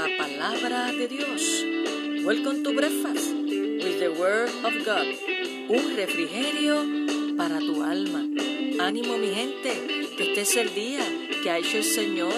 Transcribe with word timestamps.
La 0.00 0.16
palabra 0.16 0.92
de 0.92 1.08
Dios. 1.08 1.62
Welcome 2.24 2.62
to 2.62 2.72
breakfast 2.72 3.34
with 3.34 4.00
the 4.00 4.08
word 4.08 4.48
of 4.64 4.72
God. 4.82 5.04
Un 5.68 5.94
refrigerio 5.94 7.36
para 7.36 7.58
tu 7.58 7.82
alma. 7.82 8.24
Ánimo 8.80 9.18
mi 9.18 9.28
gente, 9.28 10.08
que 10.16 10.30
este 10.30 10.40
es 10.40 10.56
el 10.56 10.74
día 10.74 11.04
que 11.42 11.50
ha 11.50 11.58
hecho 11.58 11.76
el 11.76 11.84
Señor. 11.84 12.32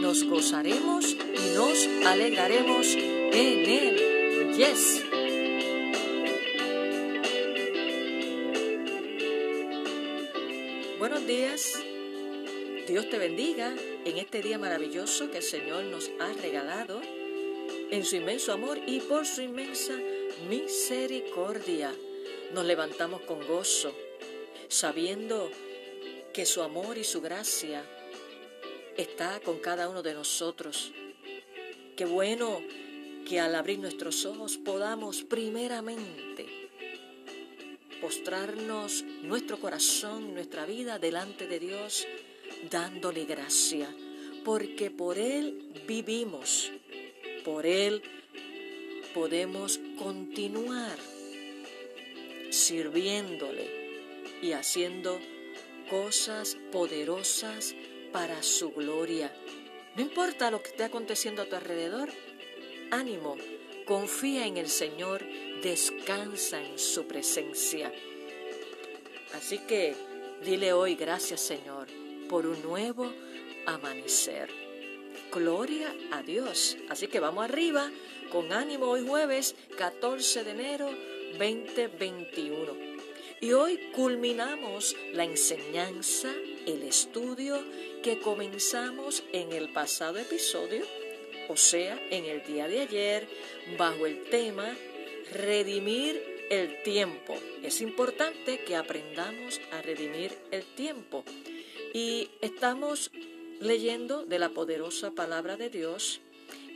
Nos 0.00 0.22
gozaremos 0.22 1.04
y 1.16 1.56
nos 1.56 2.06
alegraremos 2.06 2.86
en 2.94 3.68
él. 3.68 4.54
Yes. 4.56 5.02
Buenos 11.00 11.26
días. 11.26 11.72
Dios 12.86 13.08
te 13.08 13.18
bendiga 13.18 13.74
en 14.04 14.18
este 14.18 14.42
día 14.42 14.58
maravilloso 14.58 15.30
que 15.30 15.38
el 15.38 15.42
Señor 15.42 15.84
nos 15.84 16.10
ha 16.18 16.32
regalado 16.32 17.00
en 17.90 18.04
su 18.04 18.16
inmenso 18.16 18.52
amor 18.52 18.78
y 18.86 19.00
por 19.00 19.26
su 19.26 19.42
inmensa 19.42 19.96
misericordia. 20.48 21.94
Nos 22.52 22.64
levantamos 22.64 23.20
con 23.22 23.46
gozo, 23.46 23.94
sabiendo 24.68 25.50
que 26.32 26.46
su 26.46 26.62
amor 26.62 26.98
y 26.98 27.04
su 27.04 27.20
gracia 27.20 27.84
está 28.96 29.40
con 29.40 29.58
cada 29.58 29.88
uno 29.88 30.02
de 30.02 30.14
nosotros. 30.14 30.92
Qué 31.96 32.04
bueno 32.04 32.60
que 33.28 33.40
al 33.40 33.54
abrir 33.54 33.78
nuestros 33.78 34.24
ojos 34.24 34.56
podamos 34.56 35.22
primeramente 35.22 36.46
postrarnos 38.00 39.04
nuestro 39.22 39.60
corazón, 39.60 40.34
nuestra 40.34 40.64
vida 40.64 40.98
delante 40.98 41.46
de 41.46 41.60
Dios, 41.60 42.06
dándole 42.68 43.24
gracia, 43.24 43.94
porque 44.44 44.90
por 44.90 45.18
Él 45.18 45.72
vivimos, 45.86 46.70
por 47.44 47.66
Él 47.66 48.02
podemos 49.14 49.80
continuar 49.98 50.96
sirviéndole 52.50 53.70
y 54.42 54.52
haciendo 54.52 55.18
cosas 55.88 56.56
poderosas 56.72 57.74
para 58.12 58.42
su 58.42 58.70
gloria. 58.72 59.32
No 59.96 60.02
importa 60.02 60.50
lo 60.50 60.62
que 60.62 60.70
esté 60.70 60.84
aconteciendo 60.84 61.42
a 61.42 61.46
tu 61.46 61.56
alrededor, 61.56 62.10
ánimo, 62.90 63.36
confía 63.86 64.46
en 64.46 64.56
el 64.56 64.68
Señor, 64.68 65.24
descansa 65.62 66.62
en 66.62 66.78
su 66.78 67.06
presencia. 67.06 67.92
Así 69.34 69.58
que 69.58 69.94
dile 70.44 70.72
hoy 70.72 70.96
gracias 70.96 71.40
Señor 71.40 72.09
por 72.30 72.46
un 72.46 72.62
nuevo 72.62 73.12
amanecer. 73.66 74.48
Gloria 75.32 75.92
a 76.12 76.22
Dios. 76.22 76.76
Así 76.88 77.08
que 77.08 77.18
vamos 77.18 77.44
arriba 77.44 77.90
con 78.30 78.52
ánimo 78.52 78.86
hoy 78.86 79.04
jueves 79.04 79.56
14 79.76 80.44
de 80.44 80.50
enero 80.52 80.90
2021. 81.38 82.90
Y 83.40 83.52
hoy 83.52 83.80
culminamos 83.96 84.96
la 85.12 85.24
enseñanza, 85.24 86.32
el 86.66 86.84
estudio 86.84 87.58
que 88.02 88.20
comenzamos 88.20 89.24
en 89.32 89.52
el 89.52 89.72
pasado 89.72 90.18
episodio, 90.18 90.84
o 91.48 91.56
sea, 91.56 92.00
en 92.10 92.26
el 92.26 92.44
día 92.44 92.68
de 92.68 92.80
ayer, 92.80 93.28
bajo 93.76 94.06
el 94.06 94.22
tema 94.30 94.76
redimir 95.32 96.46
el 96.48 96.82
tiempo. 96.84 97.34
Es 97.62 97.80
importante 97.80 98.60
que 98.60 98.76
aprendamos 98.76 99.60
a 99.72 99.82
redimir 99.82 100.36
el 100.50 100.64
tiempo. 100.74 101.24
Y 101.92 102.30
estamos 102.40 103.10
leyendo 103.60 104.24
de 104.24 104.38
la 104.38 104.50
poderosa 104.50 105.10
palabra 105.10 105.56
de 105.56 105.70
Dios 105.70 106.20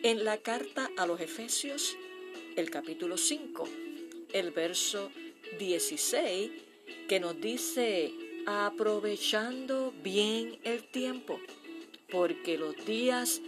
en 0.03 0.25
la 0.25 0.39
carta 0.39 0.91
a 0.97 1.07
los 1.07 1.21
Efesios, 1.21 1.97
el 2.57 2.69
capítulo 2.69 3.17
5, 3.17 3.65
el 4.33 4.51
verso 4.51 5.13
16, 5.57 6.51
que 7.09 7.21
nos 7.21 7.41
dice, 7.41 8.13
aprovechando 8.47 9.95
bien 10.03 10.59
el 10.65 10.83
tiempo, 10.83 11.39
porque 12.11 12.59
los 12.59 12.75
días 12.85 13.41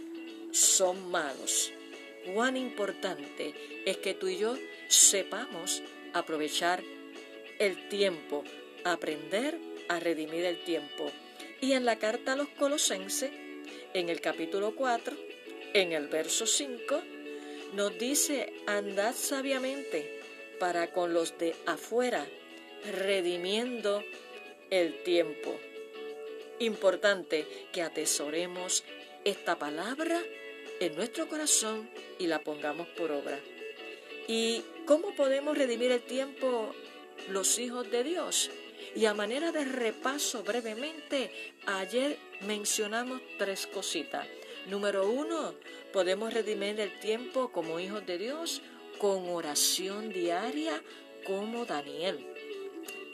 son 0.51 1.11
malos. 1.11 1.73
Cuán 2.33 2.55
importante 2.55 3.83
es 3.85 3.97
que 3.97 4.13
tú 4.13 4.29
y 4.29 4.37
yo 4.37 4.55
sepamos 4.87 5.83
aprovechar 6.13 6.81
el 7.59 7.89
tiempo, 7.89 8.45
aprender 8.85 9.59
a 9.89 9.99
redimir 9.99 10.45
el 10.45 10.63
tiempo. 10.63 11.11
Y 11.59 11.73
en 11.73 11.85
la 11.85 11.97
carta 11.97 12.33
a 12.33 12.35
los 12.35 12.49
colosenses, 12.49 13.31
en 13.93 14.09
el 14.09 14.21
capítulo 14.21 14.75
4, 14.75 15.15
en 15.73 15.91
el 15.91 16.07
verso 16.07 16.45
5, 16.45 17.01
nos 17.73 17.97
dice, 17.97 18.53
andad 18.67 19.15
sabiamente 19.15 20.21
para 20.59 20.91
con 20.91 21.13
los 21.13 21.37
de 21.37 21.55
afuera, 21.65 22.25
redimiendo 22.91 24.03
el 24.69 25.03
tiempo. 25.03 25.59
Importante 26.59 27.45
que 27.71 27.81
atesoremos 27.81 28.83
esta 29.23 29.57
palabra 29.57 30.21
en 30.79 30.95
nuestro 30.95 31.27
corazón 31.27 31.89
y 32.19 32.27
la 32.27 32.39
pongamos 32.39 32.87
por 32.89 33.11
obra. 33.11 33.39
¿Y 34.27 34.61
cómo 34.85 35.15
podemos 35.15 35.57
redimir 35.57 35.91
el 35.91 36.01
tiempo 36.01 36.73
los 37.29 37.57
hijos 37.59 37.89
de 37.89 38.03
Dios? 38.03 38.51
Y 38.97 39.05
a 39.05 39.13
manera 39.13 39.51
de 39.51 39.63
repaso 39.63 40.41
brevemente, 40.41 41.29
ayer 41.67 42.17
mencionamos 42.41 43.21
tres 43.37 43.67
cositas. 43.67 44.25
Número 44.65 45.07
uno, 45.07 45.53
podemos 45.93 46.33
redimir 46.33 46.79
el 46.79 46.99
tiempo 46.99 47.51
como 47.51 47.79
hijos 47.79 48.03
de 48.07 48.17
Dios 48.17 48.63
con 48.97 49.29
oración 49.29 50.09
diaria 50.11 50.81
como 51.27 51.67
Daniel. 51.67 52.25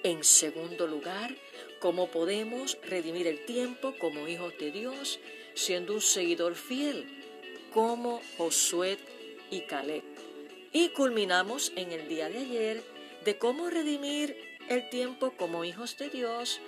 En 0.04 0.24
segundo 0.24 0.88
lugar, 0.88 1.36
cómo 1.82 2.10
podemos 2.10 2.78
redimir 2.88 3.28
el 3.28 3.44
tiempo 3.44 3.94
como 4.00 4.30
hijos 4.30 4.54
de 4.58 4.72
Dios 4.72 5.20
siendo 5.54 5.96
un 5.96 6.02
seguidor 6.02 6.56
fiel 6.56 7.06
como 7.74 8.22
Josué 8.38 9.00
y 9.52 9.64
Caleb. 9.64 10.04
Y 10.72 10.90
culminamos 10.90 11.74
en 11.76 11.92
el 11.92 12.08
día 12.08 12.30
de 12.30 12.38
ayer 12.38 12.84
de 13.26 13.38
cómo 13.38 13.70
redimir 13.70 14.53
el 14.70 14.90
tiempo 14.90 15.34
como 15.38 15.64
hijos 15.66 15.98
de 15.98 16.10
Dios 16.10 16.60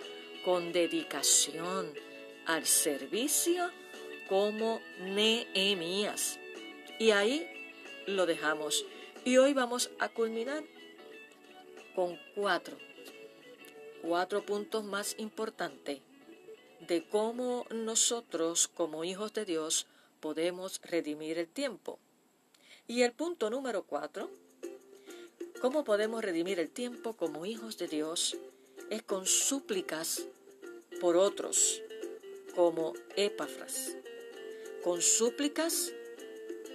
con 0.44 0.72
dedicación 0.72 1.94
al 2.46 2.66
servicio 2.66 3.70
como 4.30 4.80
Nehemías. 5.00 6.40
Y 7.00 7.12
ahí 7.12 7.48
lo 8.08 8.26
dejamos. 8.26 8.86
Y 9.24 9.38
hoy 9.38 9.54
vamos 9.54 9.90
a 10.00 10.10
culminar 10.10 10.64
con 11.96 12.20
cuatro, 12.36 12.78
cuatro 14.02 14.46
puntos 14.46 14.84
más 14.84 15.16
importantes 15.18 16.02
de 16.88 17.08
cómo 17.08 17.66
nosotros 17.72 18.68
como 18.68 19.04
hijos 19.04 19.34
de 19.34 19.46
Dios 19.46 19.88
podemos 20.20 20.82
redimir 20.84 21.38
el 21.40 21.48
tiempo. 21.48 22.00
Y 22.88 23.02
el 23.02 23.14
punto 23.14 23.50
número 23.50 23.84
cuatro, 23.84 24.30
cómo 25.66 25.84
podemos 25.84 26.24
redimir 26.24 26.60
el 26.60 26.70
tiempo 26.70 27.14
como 27.14 27.48
hijos 27.48 27.80
de 27.80 27.88
Dios, 27.88 28.38
es 28.92 29.02
con 29.02 29.26
súplicas 29.26 30.28
por 31.02 31.18
otros, 31.18 31.82
como 32.54 32.94
Epafras. 33.16 33.98
Con 34.84 35.02
súplicas, 35.02 35.92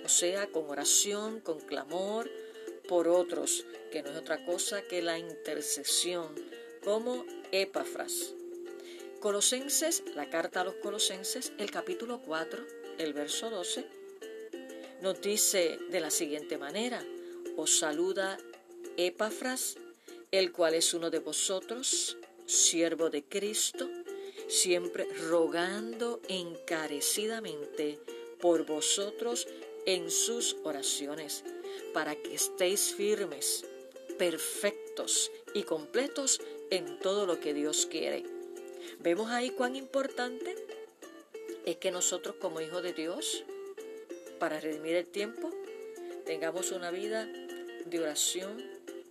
o 0.05 0.09
sea, 0.09 0.49
con 0.49 0.69
oración, 0.69 1.39
con 1.39 1.61
clamor 1.61 2.29
por 2.89 3.07
otros, 3.07 3.65
que 3.93 4.03
no 4.03 4.11
es 4.11 4.17
otra 4.17 4.45
cosa 4.45 4.83
que 4.83 5.03
la 5.03 5.21
intercesión, 5.21 6.27
como 6.83 7.25
Epafras. 7.53 8.35
Colosenses, 9.21 10.03
la 10.17 10.29
carta 10.31 10.63
a 10.63 10.65
los 10.65 10.75
Colosenses, 10.75 11.53
el 11.59 11.71
capítulo 11.71 12.23
4, 12.27 12.67
el 12.99 13.13
verso 13.13 13.51
12, 13.51 13.85
nos 15.01 15.21
dice 15.21 15.79
de 15.91 16.01
la 16.01 16.11
siguiente 16.11 16.59
manera, 16.59 17.01
os 17.57 17.79
saluda 17.79 18.37
Epafras, 18.97 19.77
el 20.31 20.53
cual 20.53 20.75
es 20.75 20.95
uno 20.95 21.11
de 21.11 21.19
vosotros, 21.19 22.17
siervo 22.47 23.11
de 23.11 23.23
Cristo, 23.23 23.89
siempre 24.49 25.07
rogando 25.29 26.21
encarecidamente 26.29 27.99
por 28.41 28.67
vosotros 28.67 29.47
en 29.87 30.11
sus 30.11 30.57
oraciones, 30.65 31.45
para 31.93 32.15
que 32.17 32.35
estéis 32.35 32.95
firmes, 32.95 33.65
perfectos 34.19 35.31
y 35.55 35.63
completos 35.63 36.41
en 36.71 36.99
todo 36.99 37.27
lo 37.27 37.41
que 37.41 37.55
Dios 37.55 37.87
quiere. 37.87 38.25
Vemos 38.99 39.31
ahí 39.31 39.51
cuán 39.51 39.77
importante 39.77 40.55
es 41.65 41.77
que 41.77 41.91
nosotros 41.91 42.37
como 42.41 42.61
hijos 42.61 42.83
de 42.83 42.93
Dios, 42.93 43.45
para 44.39 44.61
redimir 44.61 44.97
el 44.97 45.07
tiempo, 45.07 45.51
tengamos 46.27 46.73
una 46.73 46.91
vida 46.91 47.27
de 47.87 48.01
oración, 48.01 48.63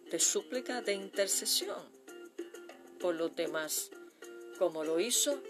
de 0.10 0.20
súplica, 0.20 0.82
de 0.82 0.94
intercesión 0.94 1.78
por 3.00 3.16
los 3.16 3.36
demás 3.36 3.92
como 4.58 4.84
lo 4.84 5.00
hizo 5.00 5.42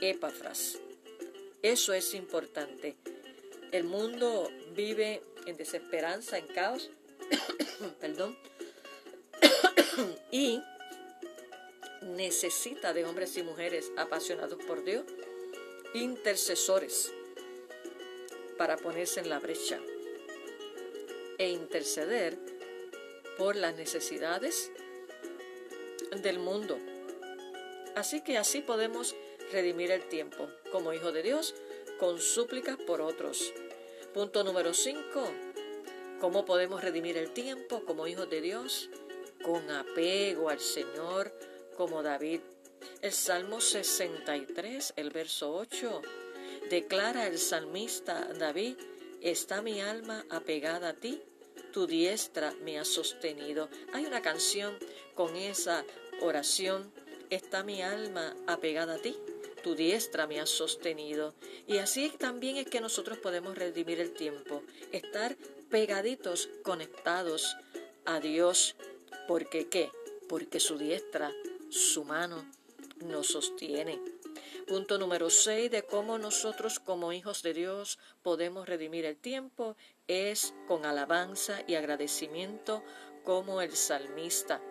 Epafras. 0.00 0.78
Eso 1.62 1.92
es 1.92 2.14
importante. 2.14 2.96
El 3.72 3.84
mundo 3.84 4.50
vive 4.74 5.22
en 5.46 5.56
desesperanza, 5.56 6.38
en 6.38 6.46
caos, 6.48 6.90
perdón, 8.00 8.36
y 10.30 10.62
necesita 12.02 12.92
de 12.92 13.04
hombres 13.04 13.36
y 13.36 13.42
mujeres 13.42 13.90
apasionados 13.96 14.62
por 14.64 14.84
Dios, 14.84 15.04
intercesores, 15.94 17.12
para 18.56 18.76
ponerse 18.76 19.20
en 19.20 19.28
la 19.28 19.40
brecha 19.40 19.80
e 21.38 21.50
interceder 21.50 22.38
por 23.38 23.56
las 23.56 23.74
necesidades 23.76 24.70
del 26.22 26.38
mundo. 26.38 26.78
Así 27.94 28.22
que 28.22 28.38
así 28.38 28.60
podemos 28.60 29.14
redimir 29.52 29.90
el 29.90 30.08
tiempo 30.08 30.48
como 30.72 30.92
hijo 30.92 31.12
de 31.12 31.22
Dios 31.22 31.54
con 31.98 32.20
súplicas 32.20 32.76
por 32.76 33.00
otros. 33.00 33.52
Punto 34.12 34.44
número 34.44 34.74
5. 34.74 35.02
¿Cómo 36.20 36.44
podemos 36.44 36.82
redimir 36.82 37.16
el 37.16 37.32
tiempo 37.32 37.84
como 37.84 38.06
hijos 38.06 38.30
de 38.30 38.40
Dios? 38.40 38.88
Con 39.42 39.70
apego 39.70 40.48
al 40.48 40.60
Señor 40.60 41.32
como 41.76 42.02
David. 42.02 42.40
El 43.02 43.12
Salmo 43.12 43.60
63, 43.60 44.94
el 44.96 45.10
verso 45.10 45.54
8, 45.54 46.02
declara 46.70 47.26
el 47.26 47.38
salmista 47.38 48.28
David, 48.38 48.76
está 49.20 49.62
mi 49.62 49.80
alma 49.80 50.24
apegada 50.30 50.90
a 50.90 50.94
ti, 50.94 51.22
tu 51.74 51.88
diestra 51.88 52.52
me 52.62 52.78
ha 52.78 52.84
sostenido. 52.84 53.68
Hay 53.92 54.06
una 54.06 54.22
canción 54.22 54.78
con 55.16 55.34
esa 55.34 55.84
oración, 56.20 56.92
está 57.30 57.64
mi 57.64 57.82
alma 57.82 58.36
apegada 58.46 58.94
a 58.94 58.98
ti, 58.98 59.16
tu 59.64 59.74
diestra 59.74 60.28
me 60.28 60.38
ha 60.38 60.46
sostenido. 60.46 61.34
Y 61.66 61.78
así 61.78 62.10
también 62.16 62.58
es 62.58 62.68
que 62.68 62.80
nosotros 62.80 63.18
podemos 63.18 63.58
redimir 63.58 63.98
el 63.98 64.12
tiempo, 64.12 64.62
estar 64.92 65.36
pegaditos, 65.68 66.48
conectados 66.62 67.56
a 68.04 68.20
Dios. 68.20 68.76
¿Porque 69.26 69.68
qué? 69.68 69.90
Porque 70.28 70.60
su 70.60 70.78
diestra 70.78 71.32
su 71.70 72.04
mano 72.04 72.48
nos 73.00 73.26
sostiene. 73.26 74.00
Punto 74.66 74.96
número 74.96 75.28
6 75.28 75.70
de 75.70 75.82
cómo 75.82 76.16
nosotros 76.16 76.80
como 76.80 77.12
hijos 77.12 77.42
de 77.42 77.52
Dios 77.52 77.98
podemos 78.22 78.66
redimir 78.66 79.04
el 79.04 79.18
tiempo 79.18 79.76
es 80.08 80.54
con 80.66 80.86
alabanza 80.86 81.60
y 81.66 81.74
agradecimiento 81.74 82.82
como 83.24 83.60
el 83.60 83.72
salmista. 83.72 84.62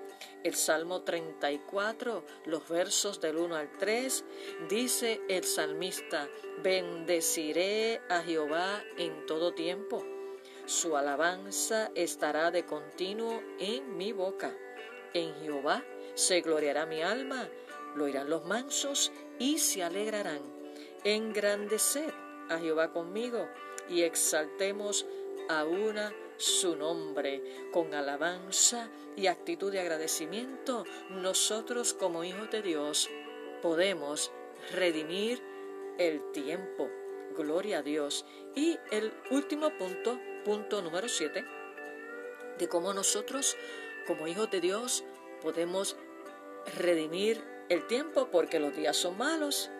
El 0.44 0.56
Salmo 0.56 1.04
34, 1.04 2.26
los 2.46 2.68
versos 2.70 3.22
del 3.22 3.38
1 3.38 3.56
al 3.56 3.72
3, 3.78 4.26
dice 4.68 5.22
el 5.30 5.44
salmista, 5.44 6.28
bendeciré 6.64 8.02
a 8.10 8.24
Jehová 8.24 8.84
en 8.98 9.28
todo 9.28 9.54
tiempo. 9.54 10.04
Su 10.66 10.98
alabanza 10.98 11.92
estará 11.94 12.50
de 12.50 12.66
continuo 12.66 13.44
en 13.60 13.96
mi 13.96 14.12
boca. 14.12 14.58
En 15.14 15.36
Jehová 15.36 15.84
se 16.16 16.42
gloriará 16.42 16.88
mi 16.88 17.04
alma, 17.04 17.48
lo 17.96 18.06
oirán 18.06 18.30
los 18.30 18.46
mansos 18.46 19.12
y 19.40 19.58
se 19.60 19.84
alegrarán. 19.84 20.42
Engrandeced 21.04 22.14
a 22.50 22.60
Jehová 22.60 22.92
conmigo 22.92 23.48
y 23.90 24.02
exaltemos 24.02 25.06
a 25.50 25.66
una 25.66 26.14
su 26.38 26.76
nombre. 26.76 27.70
Con 27.72 27.94
alabanza 27.94 28.90
y 29.16 29.28
actitud 29.28 29.72
de 29.72 29.80
agradecimiento, 29.80 30.86
nosotros 31.10 31.94
como 31.94 32.24
hijos 32.24 32.50
de 32.52 32.62
Dios 32.62 33.10
podemos 33.62 34.32
redimir 34.72 35.42
el 35.98 36.32
tiempo. 36.32 36.90
Gloria 37.36 37.80
a 37.80 37.82
Dios. 37.82 38.26
Y 38.56 38.78
el 38.92 39.14
último 39.32 39.76
punto, 39.78 40.20
punto 40.46 40.82
número 40.82 41.08
7, 41.08 41.44
de 42.60 42.68
cómo 42.68 42.94
nosotros 42.94 43.58
como 44.06 44.28
hijos 44.28 44.52
de 44.52 44.62
Dios 44.62 45.04
podemos 45.42 45.96
redimir 46.78 47.53
el 47.74 47.88
tiempo 47.88 48.30
porque 48.32 48.60
los 48.60 48.76
días 48.76 48.96
son 48.96 49.18
malos, 49.18 49.72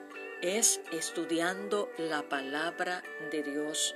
es 0.42 0.82
estudiando 0.92 1.92
la 2.00 2.24
palabra 2.24 3.04
de 3.32 3.44
Dios, 3.44 3.96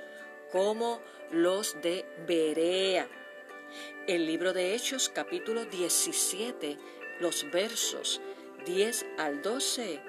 como 0.51 1.01
los 1.31 1.81
de 1.81 2.05
Berea. 2.27 3.07
El 4.07 4.27
libro 4.27 4.53
de 4.53 4.75
Hechos 4.75 5.09
capítulo 5.09 5.65
17, 5.65 6.77
los 7.19 7.49
versos 7.51 8.21
10 8.67 9.05
al 9.17 9.41
12, 9.41 9.99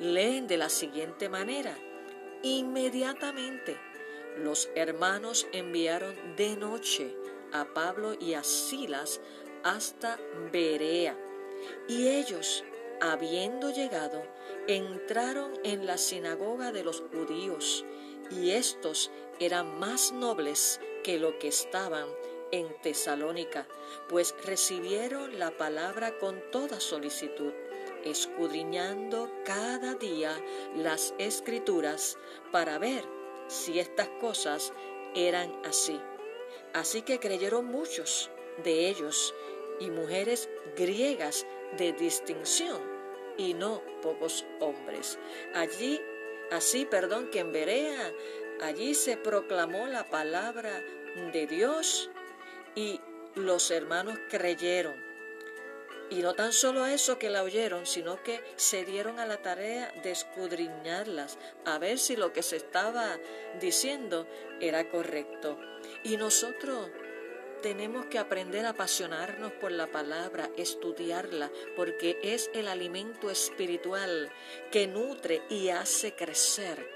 leen 0.00 0.46
de 0.46 0.56
la 0.56 0.70
siguiente 0.70 1.28
manera. 1.28 1.76
Inmediatamente 2.42 3.76
los 4.38 4.70
hermanos 4.74 5.46
enviaron 5.52 6.14
de 6.36 6.56
noche 6.56 7.14
a 7.52 7.66
Pablo 7.66 8.14
y 8.18 8.32
a 8.34 8.42
Silas 8.42 9.20
hasta 9.62 10.18
Berea. 10.50 11.16
Y 11.88 12.08
ellos, 12.08 12.64
habiendo 13.12 13.70
llegado, 13.70 14.22
entraron 14.66 15.52
en 15.62 15.86
la 15.86 15.98
sinagoga 15.98 16.72
de 16.72 16.84
los 16.84 17.02
judíos, 17.12 17.84
y 18.30 18.52
estos 18.52 19.10
eran 19.38 19.78
más 19.78 20.12
nobles 20.12 20.80
que 21.02 21.18
lo 21.18 21.38
que 21.38 21.48
estaban 21.48 22.06
en 22.50 22.68
Tesalónica, 22.82 23.66
pues 24.08 24.34
recibieron 24.44 25.38
la 25.38 25.50
palabra 25.56 26.16
con 26.18 26.40
toda 26.50 26.80
solicitud, 26.80 27.52
escudriñando 28.04 29.30
cada 29.44 29.94
día 29.94 30.32
las 30.76 31.14
escrituras 31.18 32.16
para 32.52 32.78
ver 32.78 33.04
si 33.48 33.78
estas 33.78 34.08
cosas 34.20 34.72
eran 35.14 35.52
así. 35.64 36.00
Así 36.72 37.02
que 37.02 37.18
creyeron 37.18 37.66
muchos 37.66 38.30
de 38.62 38.88
ellos 38.88 39.34
y 39.80 39.90
mujeres 39.90 40.48
griegas 40.76 41.46
de 41.76 41.92
distinción 41.92 42.93
y 43.36 43.54
no 43.54 43.82
pocos 44.02 44.44
hombres. 44.60 45.18
Allí, 45.54 46.00
así, 46.50 46.84
perdón, 46.84 47.30
que 47.30 47.40
en 47.40 47.52
Berea, 47.52 48.12
allí 48.60 48.94
se 48.94 49.16
proclamó 49.16 49.86
la 49.86 50.08
palabra 50.08 50.82
de 51.32 51.46
Dios 51.46 52.10
y 52.74 53.00
los 53.34 53.70
hermanos 53.70 54.18
creyeron. 54.30 55.02
Y 56.10 56.16
no 56.22 56.34
tan 56.34 56.52
solo 56.52 56.86
eso 56.86 57.18
que 57.18 57.30
la 57.30 57.42
oyeron, 57.42 57.86
sino 57.86 58.22
que 58.22 58.40
se 58.56 58.84
dieron 58.84 59.18
a 59.18 59.26
la 59.26 59.40
tarea 59.40 59.90
de 60.02 60.10
escudriñarlas, 60.10 61.38
a 61.64 61.78
ver 61.78 61.98
si 61.98 62.14
lo 62.14 62.32
que 62.32 62.42
se 62.42 62.56
estaba 62.56 63.18
diciendo 63.58 64.26
era 64.60 64.88
correcto. 64.90 65.58
Y 66.02 66.16
nosotros 66.18 66.90
tenemos 67.62 68.06
que 68.06 68.18
aprender 68.18 68.66
a 68.66 68.70
apasionarnos 68.70 69.52
por 69.52 69.72
la 69.72 69.90
palabra, 69.90 70.50
estudiarla, 70.56 71.50
porque 71.76 72.18
es 72.22 72.50
el 72.54 72.68
alimento 72.68 73.30
espiritual 73.30 74.30
que 74.70 74.86
nutre 74.86 75.42
y 75.48 75.68
hace 75.68 76.14
crecer 76.14 76.90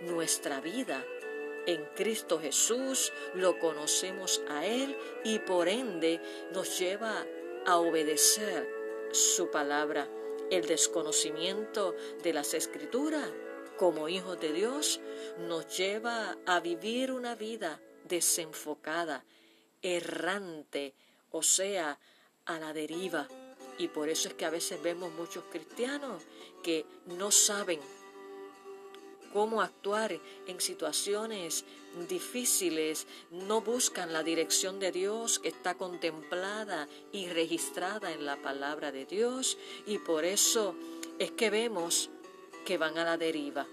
nuestra 0.00 0.60
vida. 0.60 1.04
En 1.66 1.84
Cristo 1.94 2.40
Jesús 2.40 3.12
lo 3.34 3.58
conocemos 3.58 4.40
a 4.48 4.64
Él 4.66 4.96
y 5.24 5.38
por 5.38 5.68
ende 5.68 6.20
nos 6.52 6.78
lleva 6.78 7.26
a 7.66 7.76
obedecer 7.76 8.68
su 9.12 9.50
palabra. 9.50 10.08
El 10.50 10.66
desconocimiento 10.66 11.94
de 12.22 12.32
las 12.32 12.54
escrituras 12.54 13.30
como 13.76 14.08
hijos 14.08 14.40
de 14.40 14.52
Dios 14.52 15.00
nos 15.38 15.76
lleva 15.76 16.36
a 16.46 16.60
vivir 16.60 17.12
una 17.12 17.34
vida 17.34 17.80
desenfocada, 18.08 19.24
errante, 19.82 20.94
o 21.30 21.42
sea, 21.42 21.98
a 22.46 22.58
la 22.58 22.72
deriva. 22.72 23.28
Y 23.78 23.88
por 23.88 24.08
eso 24.08 24.28
es 24.28 24.34
que 24.34 24.44
a 24.44 24.50
veces 24.50 24.82
vemos 24.82 25.12
muchos 25.12 25.44
cristianos 25.50 26.22
que 26.62 26.84
no 27.06 27.30
saben 27.30 27.80
cómo 29.32 29.62
actuar 29.62 30.18
en 30.46 30.60
situaciones 30.60 31.64
difíciles, 32.08 33.06
no 33.30 33.60
buscan 33.60 34.12
la 34.12 34.22
dirección 34.22 34.78
de 34.78 34.92
Dios 34.92 35.38
que 35.38 35.48
está 35.48 35.74
contemplada 35.74 36.88
y 37.12 37.28
registrada 37.28 38.12
en 38.12 38.24
la 38.24 38.36
palabra 38.36 38.92
de 38.92 39.04
Dios 39.04 39.58
y 39.86 39.98
por 39.98 40.24
eso 40.24 40.74
es 41.18 41.30
que 41.32 41.50
vemos 41.50 42.10
que 42.64 42.78
van 42.78 42.98
a 42.98 43.04
la 43.04 43.16
deriva. 43.16 43.66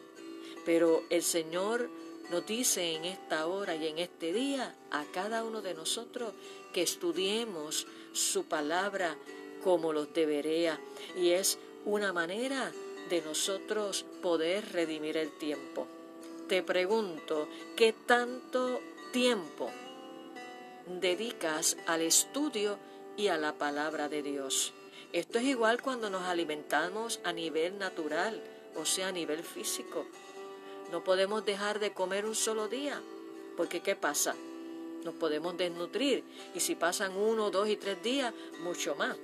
Pero 0.65 1.03
el 1.09 1.21
Señor 1.21 1.89
nos 2.29 2.45
dice 2.45 2.95
en 2.95 3.05
esta 3.05 3.47
hora 3.47 3.75
y 3.75 3.87
en 3.87 3.99
este 3.99 4.33
día 4.33 4.75
a 4.91 5.03
cada 5.13 5.43
uno 5.43 5.61
de 5.61 5.73
nosotros 5.73 6.33
que 6.73 6.81
estudiemos 6.81 7.87
su 8.13 8.45
palabra 8.45 9.15
como 9.63 9.93
los 9.93 10.13
debería. 10.13 10.79
Y 11.17 11.31
es 11.31 11.57
una 11.85 12.13
manera 12.13 12.71
de 13.09 13.21
nosotros 13.21 14.05
poder 14.21 14.71
redimir 14.71 15.17
el 15.17 15.37
tiempo. 15.37 15.87
Te 16.47 16.63
pregunto, 16.63 17.47
¿qué 17.75 17.93
tanto 17.93 18.79
tiempo 19.11 19.69
dedicas 20.87 21.77
al 21.87 22.01
estudio 22.01 22.77
y 23.17 23.27
a 23.27 23.37
la 23.37 23.53
palabra 23.53 24.09
de 24.09 24.21
Dios? 24.21 24.73
Esto 25.13 25.39
es 25.39 25.45
igual 25.45 25.81
cuando 25.81 26.09
nos 26.09 26.23
alimentamos 26.23 27.19
a 27.23 27.31
nivel 27.31 27.77
natural, 27.77 28.43
o 28.75 28.85
sea, 28.85 29.07
a 29.07 29.11
nivel 29.11 29.43
físico. 29.43 30.05
No 30.91 31.03
podemos 31.03 31.45
dejar 31.45 31.79
de 31.79 31.93
comer 31.93 32.25
un 32.25 32.35
solo 32.35 32.67
día 32.67 33.01
Porque 33.57 33.81
¿qué 33.81 33.95
pasa? 33.95 34.35
Nos 35.03 35.13
podemos 35.15 35.55
desnutrir 35.55 36.23
y 36.55 36.59
si 36.59 36.75
pasan 36.75 37.15
uno, 37.15 37.51
dos 37.51 37.69
y 37.69 37.75
tres 37.75 38.01
días, 38.01 38.33
mucho 38.61 38.95
más. 38.95 39.15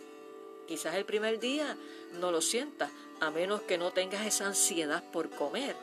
Quizás 0.67 0.95
el 0.95 1.05
primer 1.05 1.39
día 1.39 1.75
no 2.19 2.31
lo 2.31 2.39
sientas, 2.39 2.91
a 3.19 3.31
menos 3.31 3.61
que 3.61 3.77
no 3.77 3.91
tengas 3.91 4.25
esa 4.25 4.45
ansiedad 4.45 5.03
por 5.11 5.29
comer. 5.31 5.75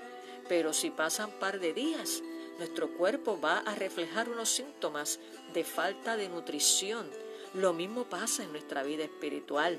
Pero 0.48 0.72
si 0.72 0.90
pasan 0.90 1.30
par 1.32 1.58
de 1.58 1.74
días, 1.74 2.22
nuestro 2.58 2.88
cuerpo 2.90 3.40
va 3.40 3.58
a 3.58 3.74
reflejar 3.74 4.28
unos 4.28 4.48
síntomas 4.48 5.18
de 5.52 5.64
falta 5.64 6.16
de 6.16 6.28
nutrición. 6.28 7.10
Lo 7.54 7.72
mismo 7.72 8.04
pasa 8.04 8.44
en 8.44 8.52
nuestra 8.52 8.82
vida 8.84 9.04
espiritual. 9.04 9.78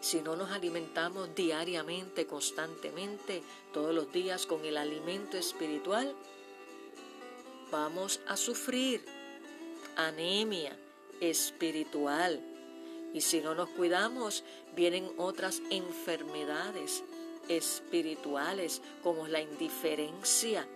Si 0.00 0.20
no 0.20 0.36
nos 0.36 0.50
alimentamos 0.50 1.34
diariamente, 1.34 2.26
constantemente, 2.26 3.42
todos 3.72 3.94
los 3.94 4.12
días 4.12 4.46
con 4.46 4.64
el 4.64 4.76
alimento 4.76 5.36
espiritual, 5.36 6.14
vamos 7.70 8.20
a 8.26 8.36
sufrir 8.36 9.04
anemia 9.96 10.76
espiritual. 11.20 12.40
Y 13.12 13.20
si 13.20 13.40
no 13.40 13.54
nos 13.54 13.70
cuidamos, 13.70 14.44
vienen 14.76 15.10
otras 15.16 15.60
enfermedades 15.70 17.02
espirituales 17.48 18.82
como 19.02 19.26
la 19.26 19.40
indiferencia 19.40 20.66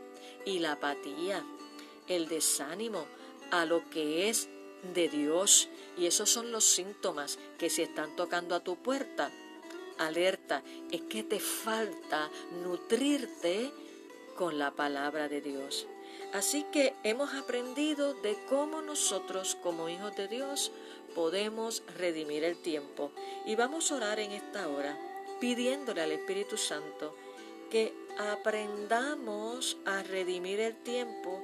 y 0.44 0.58
la 0.58 0.72
apatía, 0.72 1.44
el 2.08 2.26
desánimo 2.28 3.06
a 3.50 3.64
lo 3.66 3.88
que 3.90 4.28
es 4.28 4.48
de 4.94 5.08
Dios. 5.08 5.68
Y 5.96 6.06
esos 6.06 6.30
son 6.30 6.52
los 6.52 6.64
síntomas 6.64 7.38
que 7.58 7.70
se 7.70 7.84
están 7.84 8.16
tocando 8.16 8.54
a 8.54 8.60
tu 8.60 8.76
puerta, 8.76 9.30
alerta, 9.98 10.62
es 10.90 11.02
que 11.02 11.22
te 11.22 11.40
falta 11.40 12.30
nutrirte 12.62 13.70
con 14.36 14.58
la 14.58 14.72
palabra 14.72 15.28
de 15.28 15.40
Dios. 15.40 15.86
Así 16.32 16.64
que 16.72 16.94
hemos 17.02 17.34
aprendido 17.34 18.14
de 18.14 18.36
cómo 18.48 18.80
nosotros 18.80 19.56
como 19.62 19.88
hijos 19.88 20.16
de 20.16 20.28
Dios 20.28 20.72
podemos 21.14 21.82
redimir 21.98 22.44
el 22.44 22.56
tiempo. 22.56 23.12
Y 23.44 23.54
vamos 23.54 23.92
a 23.92 23.96
orar 23.96 24.18
en 24.18 24.32
esta 24.32 24.68
hora 24.68 24.98
pidiéndole 25.40 26.00
al 26.00 26.12
Espíritu 26.12 26.56
Santo 26.56 27.14
que 27.70 27.92
aprendamos 28.18 29.76
a 29.84 30.02
redimir 30.02 30.60
el 30.60 30.76
tiempo 30.76 31.42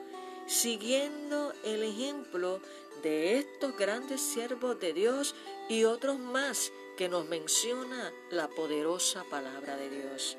siguiendo 0.48 1.52
el 1.62 1.82
ejemplo 1.82 2.60
de 3.02 3.38
estos 3.38 3.76
grandes 3.76 4.20
siervos 4.20 4.80
de 4.80 4.92
Dios 4.92 5.34
y 5.68 5.84
otros 5.84 6.18
más 6.18 6.72
que 6.96 7.08
nos 7.08 7.28
menciona 7.28 8.12
la 8.30 8.48
poderosa 8.48 9.24
palabra 9.30 9.76
de 9.76 9.90
Dios. 9.90 10.36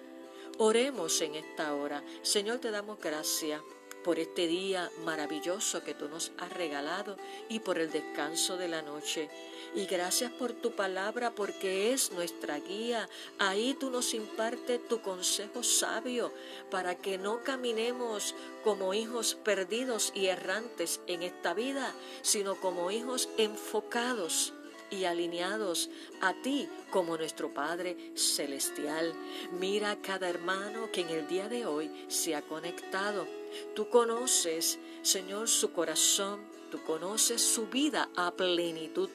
Oremos 0.57 1.21
en 1.21 1.35
esta 1.35 1.73
hora. 1.73 2.03
Señor, 2.21 2.57
te 2.57 2.71
damos 2.71 2.99
gracias 2.99 3.61
por 4.03 4.19
este 4.19 4.47
día 4.47 4.91
maravilloso 5.05 5.83
que 5.83 5.93
tú 5.93 6.09
nos 6.09 6.31
has 6.37 6.51
regalado 6.53 7.15
y 7.47 7.59
por 7.59 7.77
el 7.77 7.91
descanso 7.91 8.57
de 8.57 8.67
la 8.67 8.81
noche. 8.81 9.29
Y 9.75 9.85
gracias 9.85 10.31
por 10.31 10.53
tu 10.53 10.71
palabra 10.71 11.31
porque 11.31 11.93
es 11.93 12.11
nuestra 12.11 12.59
guía. 12.59 13.07
Ahí 13.37 13.75
tú 13.79 13.89
nos 13.89 14.13
impartes 14.13 14.87
tu 14.87 15.01
consejo 15.01 15.63
sabio 15.63 16.33
para 16.71 16.95
que 16.95 17.17
no 17.17 17.43
caminemos 17.43 18.35
como 18.63 18.93
hijos 18.93 19.35
perdidos 19.35 20.11
y 20.15 20.27
errantes 20.27 21.01
en 21.07 21.23
esta 21.23 21.53
vida, 21.53 21.93
sino 22.21 22.55
como 22.55 22.91
hijos 22.91 23.29
enfocados 23.37 24.53
y 24.91 25.05
alineados 25.05 25.89
a 26.21 26.33
ti 26.33 26.67
como 26.89 27.17
nuestro 27.17 27.53
Padre 27.53 28.11
Celestial. 28.15 29.13
Mira 29.59 29.91
a 29.91 30.01
cada 30.01 30.29
hermano 30.29 30.91
que 30.91 31.01
en 31.01 31.09
el 31.09 31.27
día 31.27 31.47
de 31.47 31.65
hoy 31.65 31.91
se 32.07 32.35
ha 32.35 32.41
conectado. 32.41 33.27
Tú 33.75 33.89
conoces, 33.89 34.79
Señor, 35.01 35.47
su 35.47 35.71
corazón, 35.73 36.39
tú 36.71 36.81
conoces 36.83 37.41
su 37.41 37.67
vida 37.67 38.09
a 38.15 38.31
plenitud. 38.31 39.09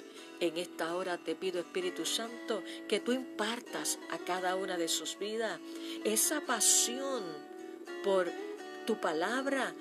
En 0.45 0.59
esta 0.59 0.95
hora 0.95 1.17
te 1.17 1.35
pido, 1.35 1.59
Espíritu 1.59 2.05
Santo, 2.05 2.63
que 2.87 3.01
tú 3.01 3.13
impartas 3.13 3.99
a 4.11 4.19
cada 4.19 4.57
una 4.57 4.77
de 4.77 4.89
sus 4.89 5.19
vidas 5.19 5.59
esa 6.05 6.43
pasión 6.43 7.23
por 8.05 8.31
tu 8.87 9.01
palabra, 9.01 9.75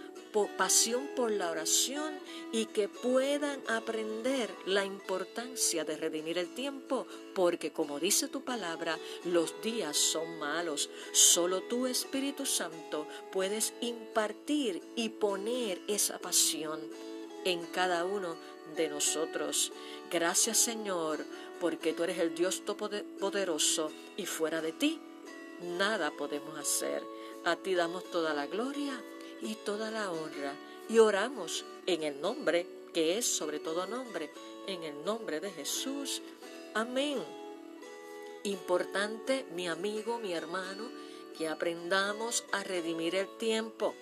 pasión 0.58 1.10
por 1.17 1.32
la 1.32 1.51
oración 1.51 2.17
y 2.53 2.67
que 2.67 2.88
puedan 2.88 3.60
aprender 3.67 4.50
la 4.65 4.86
importancia 4.86 5.84
de 5.84 5.98
redimir 5.98 6.38
el 6.38 6.53
tiempo, 6.53 7.08
porque 7.36 7.74
como 7.74 8.00
dice 8.00 8.29
tu 8.29 8.46
palabra, 8.46 8.98
los 9.25 9.62
días 9.62 9.98
son 9.98 10.39
malos. 10.39 10.89
Solo 11.12 11.63
tu 11.63 11.88
Espíritu 11.88 12.46
Santo 12.46 13.05
puedes 13.34 13.74
impartir 13.82 14.82
y 14.96 15.10
poner 15.10 15.82
esa 15.89 16.20
pasión 16.20 16.79
en 17.45 17.65
cada 17.67 18.05
uno 18.05 18.35
de 18.75 18.89
nosotros. 18.89 19.71
Gracias 20.12 20.57
Señor, 20.57 21.25
porque 21.59 21.93
tú 21.93 22.03
eres 22.03 22.19
el 22.19 22.35
Dios 22.35 22.63
todopoderoso 22.65 23.91
y 24.17 24.25
fuera 24.25 24.62
de 24.62 24.71
ti 24.71 25.00
nada 25.63 26.12
podemos 26.12 26.57
hacer. 26.57 27.03
A 27.45 27.55
ti 27.55 27.73
damos 27.73 28.09
toda 28.12 28.33
la 28.33 28.47
gloria 28.47 29.01
y 29.41 29.55
toda 29.55 29.91
la 29.91 30.12
honra. 30.12 30.53
Y 30.89 31.00
oramos 31.00 31.65
en 31.85 32.03
el 32.03 32.21
nombre 32.21 32.67
que 32.93 33.17
es 33.17 33.25
sobre 33.25 33.59
todo 33.59 33.88
nombre, 33.88 34.29
en 34.67 34.83
el 34.83 35.03
nombre 35.03 35.39
de 35.39 35.51
Jesús. 35.51 36.21
Amén. 36.73 37.17
Importante, 38.43 39.45
mi 39.55 39.67
amigo, 39.67 40.19
mi 40.19 40.33
hermano, 40.33 40.89
que 41.38 41.47
aprendamos 41.47 42.43
a 42.51 42.63
redimir 42.63 43.15
el 43.15 43.27
tiempo 43.38 43.95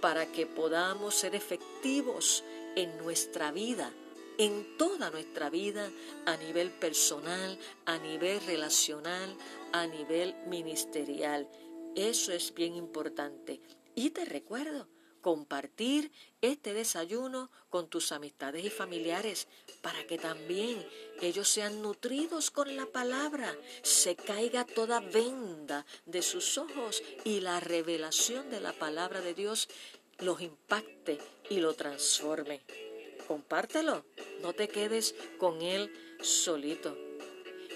para 0.00 0.30
que 0.30 0.46
podamos 0.46 1.14
ser 1.14 1.34
efectivos 1.34 2.44
en 2.76 2.96
nuestra 2.98 3.52
vida, 3.52 3.92
en 4.38 4.76
toda 4.76 5.10
nuestra 5.10 5.50
vida, 5.50 5.90
a 6.26 6.36
nivel 6.36 6.70
personal, 6.70 7.58
a 7.84 7.98
nivel 7.98 8.40
relacional, 8.46 9.36
a 9.72 9.86
nivel 9.86 10.34
ministerial. 10.46 11.48
Eso 11.94 12.32
es 12.32 12.54
bien 12.54 12.74
importante. 12.74 13.60
Y 13.94 14.10
te 14.10 14.24
recuerdo, 14.24 14.88
compartir 15.20 16.10
este 16.40 16.72
desayuno 16.72 17.50
con 17.68 17.88
tus 17.88 18.12
amistades 18.12 18.64
y 18.64 18.70
familiares 18.70 19.48
para 19.82 20.06
que 20.06 20.18
también 20.18 20.86
ellos 21.20 21.48
sean 21.48 21.82
nutridos 21.82 22.50
con 22.50 22.74
la 22.76 22.86
palabra, 22.86 23.54
se 23.82 24.16
caiga 24.16 24.64
toda 24.64 25.00
venda 25.00 25.84
de 26.06 26.22
sus 26.22 26.56
ojos 26.58 27.02
y 27.24 27.40
la 27.40 27.60
revelación 27.60 28.50
de 28.50 28.60
la 28.60 28.72
palabra 28.72 29.20
de 29.20 29.34
Dios 29.34 29.68
los 30.20 30.40
impacte 30.40 31.18
y 31.48 31.60
lo 31.60 31.74
transforme. 31.74 32.60
Compártelo, 33.26 34.04
no 34.42 34.52
te 34.52 34.68
quedes 34.68 35.14
con 35.38 35.62
él 35.62 35.92
solito. 36.20 36.96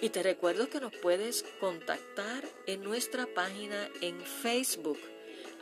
Y 0.01 0.11
te 0.11 0.23
recuerdo 0.23 0.69
que 0.69 0.81
nos 0.81 0.95
puedes 0.97 1.45
contactar 1.61 2.45
en 2.67 2.83
nuestra 2.83 3.27
página 3.27 3.89
en 4.01 4.21
Facebook 4.21 4.99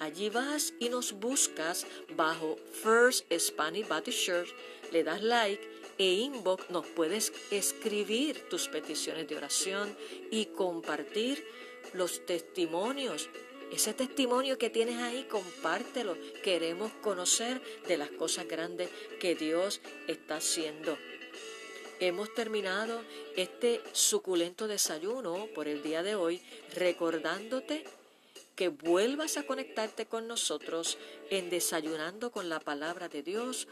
Allí 0.02 0.30
vas 0.30 0.74
y 0.80 0.88
nos 0.88 1.12
buscas 1.12 1.86
bajo 2.16 2.56
First 2.82 3.24
Spanish 3.38 3.86
Baptist 3.86 4.18
Church, 4.18 4.48
le 4.90 5.04
das 5.04 5.22
like 5.22 5.62
e 5.96 6.14
inbox 6.26 6.70
nos 6.70 6.86
puedes 6.86 7.32
escribir 7.52 8.48
tus 8.48 8.66
peticiones 8.66 9.28
de 9.28 9.36
oración 9.36 9.96
y 10.32 10.46
compartir 10.46 11.46
los 11.92 12.26
testimonios. 12.26 13.28
Ese 13.73 13.95
testimonio 13.95 14.59
que 14.59 14.69
tienes 14.69 14.99
ahí, 14.99 15.25
compártelo. 15.25 16.19
Queremos 16.45 16.93
conocer 17.00 17.62
de 17.88 17.97
las 17.97 18.11
cosas 18.11 18.47
grandes 18.47 18.91
que 19.19 19.35
Dios 19.35 19.81
está 20.07 20.37
haciendo. 20.37 20.99
Hemos 21.99 22.35
terminado 22.35 23.02
este 23.35 23.81
suculento 23.93 24.69
desayuno 24.69 25.47
por 25.55 25.69
el 25.69 25.83
día 25.83 26.02
de 26.02 26.17
hoy 26.17 26.43
recordándote 26.75 27.85
que 28.57 28.69
vuelvas 28.69 29.38
a 29.38 29.45
conectarte 29.45 30.05
con 30.05 30.29
nosotros 30.29 30.99
en 31.31 31.49
Desayunando 31.49 32.31
con 32.31 32.50
la 32.50 32.61
Palabra 32.61 33.09
de 33.09 33.23
Dios, 33.23 33.69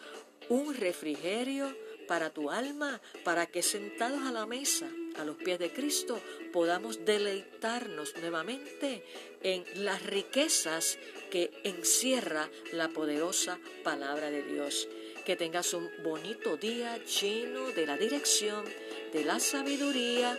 un 0.49 0.75
refrigerio 0.75 1.77
para 2.09 2.31
tu 2.31 2.51
alma, 2.51 3.03
para 3.23 3.47
que 3.47 3.63
sentados 3.63 4.23
a 4.23 4.33
la 4.33 4.47
mesa, 4.47 4.89
a 5.17 5.25
los 5.25 5.37
pies 5.37 5.59
de 5.59 5.73
Cristo, 5.73 6.21
podamos 6.53 7.05
deleitarnos 7.05 8.15
nuevamente 8.21 9.05
en 9.43 9.65
las 9.85 10.05
riquezas 10.05 10.99
que 11.31 11.51
encierra 11.65 12.51
la 12.73 12.89
poderosa 12.89 13.59
palabra 13.83 14.31
de 14.31 14.43
Dios. 14.43 14.89
Que 15.25 15.37
tengas 15.37 15.75
un 15.75 15.89
bonito 16.03 16.57
día 16.57 16.99
lleno 17.05 17.71
de 17.71 17.87
la 17.87 17.97
dirección, 17.97 18.65
de 19.13 19.25
la 19.25 19.39
sabiduría 19.39 20.39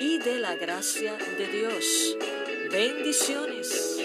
y 0.00 0.18
de 0.18 0.38
la 0.40 0.56
gracia 0.56 1.14
de 1.14 1.46
Dios. 1.48 2.16
Bendiciones. 2.70 4.03